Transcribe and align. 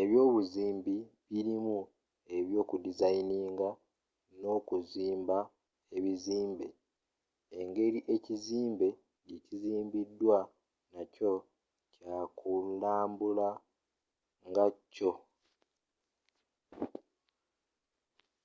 ebyobuzimbi 0.00 0.96
birimu 1.30 1.78
ebyoku 2.36 2.74
designing 2.86 3.58
n'okuzimba 4.40 5.38
ebizimbe 5.96 6.66
engeri 7.60 7.98
ekizimbe 8.14 8.88
gye 9.26 9.38
kizimbiddwamu 9.46 10.52
nakyo 10.94 11.32
kyakulambula 11.98 13.48
ngakyo 14.48 15.12